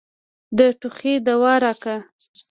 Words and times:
د 0.57 0.59
ټوخي 0.79 1.13
دوا 1.27 1.53
راکه. 1.63 1.95